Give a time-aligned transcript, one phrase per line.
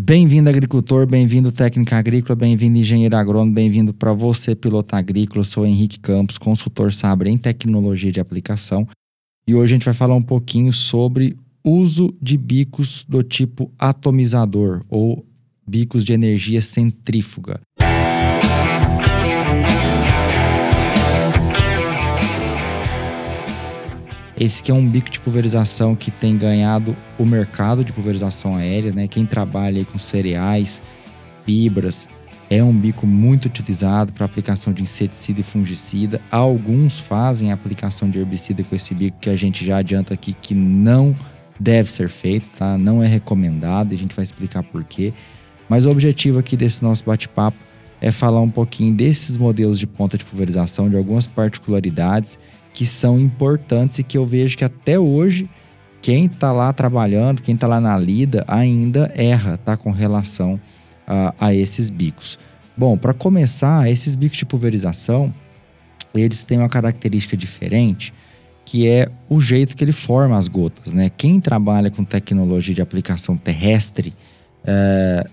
[0.00, 5.40] Bem-vindo, agricultor, bem-vindo, técnica agrícola, bem-vindo, engenheiro agrônomo, bem-vindo para você, piloto agrícola.
[5.40, 8.86] Eu sou Henrique Campos, consultor Sabre em tecnologia de aplicação.
[9.44, 14.84] E hoje a gente vai falar um pouquinho sobre uso de bicos do tipo atomizador
[14.88, 15.26] ou
[15.66, 17.60] bicos de energia centrífuga.
[24.38, 28.92] Esse que é um bico de pulverização que tem ganhado o mercado de pulverização aérea,
[28.92, 29.08] né?
[29.08, 30.80] Quem trabalha com cereais,
[31.44, 32.08] fibras,
[32.48, 36.20] é um bico muito utilizado para aplicação de inseticida e fungicida.
[36.30, 40.54] Alguns fazem aplicação de herbicida com esse bico que a gente já adianta aqui que
[40.54, 41.16] não
[41.58, 42.78] deve ser feito, tá?
[42.78, 45.12] Não é recomendado, a gente vai explicar por quê.
[45.68, 47.58] Mas o objetivo aqui desse nosso bate-papo
[48.00, 52.38] é falar um pouquinho desses modelos de ponta de pulverização, de algumas particularidades
[52.78, 55.50] que são importantes e que eu vejo que até hoje
[56.00, 59.76] quem está lá trabalhando, quem está lá na lida, ainda erra, tá?
[59.76, 60.60] Com relação
[61.04, 62.38] a, esses bicos.
[62.76, 65.34] Bom, para começar, esses bicos de pulverização,
[66.14, 68.14] eles têm uma característica diferente,
[68.64, 71.10] que é o jeito que ele forma as gotas, né?
[71.10, 74.14] Quem trabalha com tecnologia de aplicação terrestre
[74.64, 75.26] é,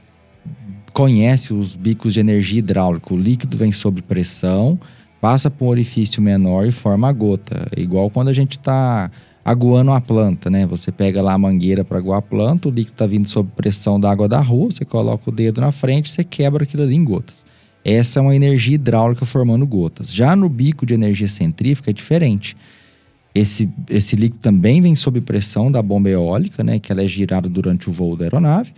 [0.91, 3.13] conhece os bicos de energia hidráulica.
[3.13, 4.79] O líquido vem sob pressão,
[5.19, 7.67] passa por um orifício menor e forma a gota.
[7.75, 9.09] Igual quando a gente está
[9.43, 10.65] aguando a planta, né?
[10.65, 13.99] Você pega lá a mangueira para aguar a planta, o líquido está vindo sob pressão
[13.99, 17.03] da água da rua, você coloca o dedo na frente, você quebra aquilo ali em
[17.03, 17.45] gotas.
[17.83, 20.11] Essa é uma energia hidráulica formando gotas.
[20.11, 22.57] Já no bico de energia centrífuga é diferente.
[23.35, 26.79] Esse, esse líquido também vem sob pressão da bomba eólica, né?
[26.79, 28.73] Que ela é girada durante o voo da aeronave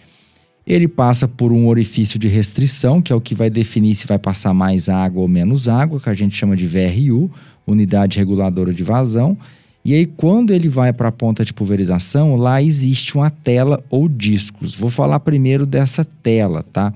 [0.68, 4.20] ele passa por um orifício de restrição, que é o que vai definir se vai
[4.20, 7.32] passar mais água ou menos água, que a gente chama de VRU,
[7.66, 9.38] unidade reguladora de vazão.
[9.86, 14.10] E aí, quando ele vai para a ponta de pulverização, lá existe uma tela ou
[14.10, 14.76] discos.
[14.76, 16.94] Vou falar primeiro dessa tela, tá?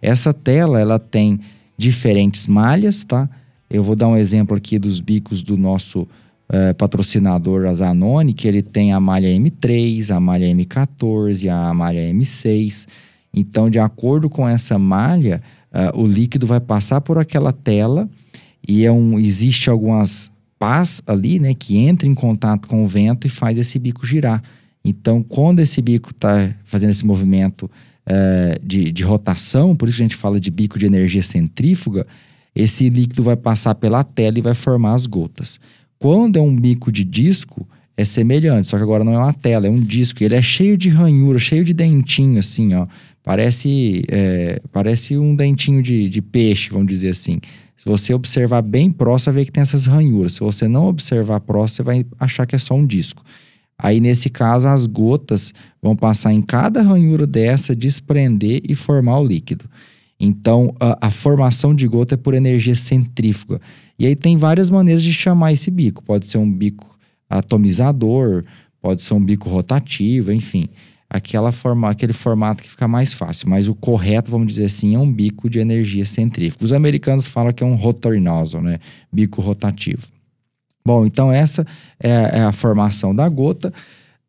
[0.00, 1.40] Essa tela, ela tem
[1.76, 3.28] diferentes malhas, tá?
[3.68, 6.06] Eu vou dar um exemplo aqui dos bicos do nosso
[6.50, 12.10] eh, patrocinador, a Zanoni, que ele tem a malha M3, a malha M14, a malha
[12.10, 12.86] M6.
[13.34, 18.08] Então, de acordo com essa malha, uh, o líquido vai passar por aquela tela
[18.66, 23.26] e é um, existe algumas pás ali, né, que entra em contato com o vento
[23.26, 24.42] e faz esse bico girar.
[24.82, 30.02] Então, quando esse bico está fazendo esse movimento uh, de, de rotação, por isso que
[30.02, 32.06] a gente fala de bico de energia centrífuga,
[32.54, 35.60] esse líquido vai passar pela tela e vai formar as gotas.
[35.98, 37.66] Quando é um bico de disco,
[37.96, 40.22] é semelhante, só que agora não é uma tela, é um disco.
[40.22, 42.86] Ele é cheio de ranhura, cheio de dentinho, assim, ó.
[43.24, 47.40] Parece, é, parece um dentinho de, de peixe, vamos dizer assim.
[47.76, 50.34] Se você observar bem próximo, vai ver que tem essas ranhuras.
[50.34, 53.22] Se você não observar próximo, você vai achar que é só um disco.
[53.78, 59.26] Aí, nesse caso, as gotas vão passar em cada ranhura dessa, desprender e formar o
[59.26, 59.66] líquido.
[60.18, 63.60] Então, a, a, formação de gota é por energia centrífuga.
[63.98, 66.02] E aí tem várias maneiras de chamar esse bico.
[66.04, 66.96] Pode ser um bico
[67.28, 68.44] atomizador,
[68.80, 70.68] pode ser um bico rotativo, enfim
[71.08, 73.48] aquela forma, aquele formato que fica mais fácil.
[73.48, 76.64] Mas o correto, vamos dizer assim, é um bico de energia centrífuga.
[76.64, 78.78] Os americanos falam que é um rotor nozzle, né?
[79.10, 80.06] Bico rotativo.
[80.84, 81.66] Bom, então essa
[82.00, 83.72] é, é a formação da gota.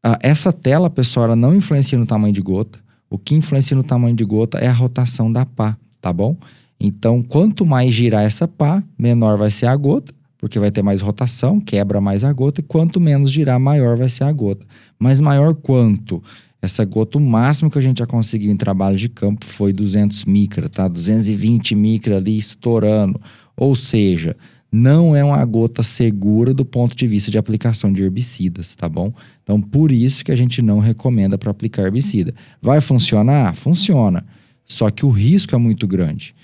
[0.05, 2.79] Uh, essa tela, pessoal, ela não influencia no tamanho de gota.
[3.09, 6.37] O que influencia no tamanho de gota é a rotação da pá, tá bom?
[6.79, 11.01] Então, quanto mais girar essa pá, menor vai ser a gota, porque vai ter mais
[11.01, 14.65] rotação, quebra mais a gota, e quanto menos girar, maior vai ser a gota.
[14.97, 16.23] Mas maior quanto?
[16.61, 20.25] Essa gota, o máximo que a gente já conseguiu em trabalho de campo foi 200
[20.25, 20.87] micra, tá?
[20.87, 23.19] 220 micra ali estourando.
[23.55, 24.35] Ou seja,
[24.71, 29.13] não é uma gota segura do ponto de vista de aplicação de herbicidas, tá bom?
[29.43, 32.33] Então, por isso que a gente não recomenda para aplicar herbicida.
[32.61, 33.55] Vai funcionar?
[33.55, 34.25] Funciona.
[34.65, 36.35] Só que o risco é muito grande.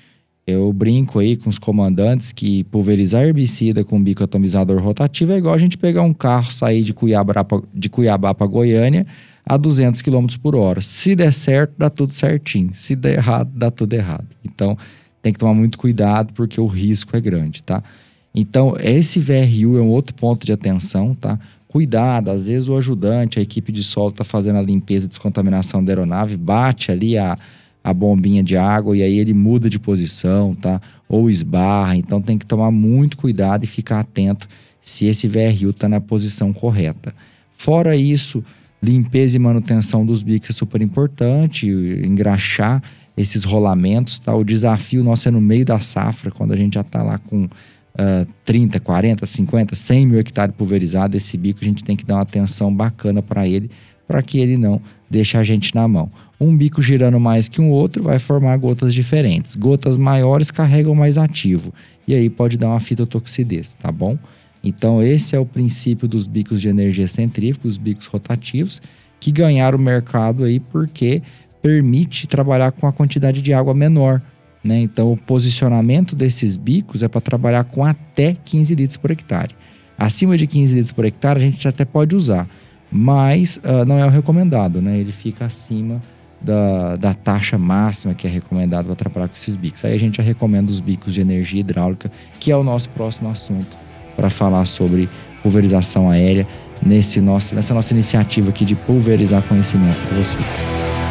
[0.47, 5.55] Eu brinco aí com os comandantes que pulverizar herbicida com bico atomizador rotativo é igual
[5.55, 7.33] a gente pegar um carro, sair de Cuiabá
[7.73, 9.07] de Cuiabá para Goiânia
[9.43, 10.81] a 200 km por hora.
[10.81, 12.71] Se der certo, dá tudo certinho.
[12.73, 14.27] Se der errado, dá tudo errado.
[14.43, 14.77] Então,
[15.19, 17.83] tem que tomar muito cuidado porque o risco é grande, tá?
[18.33, 21.39] Então, esse VRU é um outro ponto de atenção, tá?
[21.67, 25.83] Cuidado, às vezes o ajudante, a equipe de solo está fazendo a limpeza e descontaminação
[25.83, 27.37] da aeronave, bate ali a,
[27.85, 30.81] a bombinha de água e aí ele muda de posição, tá?
[31.07, 31.95] Ou esbarra.
[31.95, 34.49] Então tem que tomar muito cuidado e ficar atento
[34.81, 37.13] se esse VRU está na posição correta.
[37.53, 38.43] Fora isso,
[38.85, 42.83] Limpeza e manutenção dos bicos é super importante, engraxar
[43.17, 44.35] esses rolamentos, tá?
[44.35, 47.45] O desafio nosso é no meio da safra, quando a gente já está lá com
[47.45, 52.15] uh, 30, 40, 50, 100 mil hectares pulverizados, esse bico a gente tem que dar
[52.15, 53.71] uma atenção bacana para ele,
[54.07, 54.79] para que ele não
[55.09, 56.11] deixa a gente na mão.
[56.39, 59.55] Um bico girando mais que um outro vai formar gotas diferentes.
[59.55, 61.73] Gotas maiores carregam mais ativo
[62.07, 64.17] e aí pode dar uma fitotoxidez, tá bom?
[64.63, 68.81] Então esse é o princípio dos bicos de energia centrífuga, os bicos rotativos,
[69.19, 71.21] que ganharam o mercado aí porque
[71.61, 74.21] permite trabalhar com a quantidade de água menor.
[74.63, 74.79] Né?
[74.79, 79.55] Então, o posicionamento desses bicos é para trabalhar com até 15 litros por hectare.
[79.97, 82.47] Acima de 15 litros por hectare, a gente até pode usar,
[82.97, 84.97] mas uh, não é o recomendado, né?
[84.97, 86.01] Ele fica acima
[86.39, 89.83] da, da taxa máxima que é recomendado para trabalhar com esses bicos.
[89.83, 92.09] Aí a gente já recomenda os bicos de energia hidráulica,
[92.39, 93.75] que é o nosso próximo assunto
[94.15, 95.09] para falar sobre
[95.43, 96.47] pulverização aérea
[96.81, 101.04] nesse nosso, nessa nossa iniciativa aqui de pulverizar conhecimento para vocês.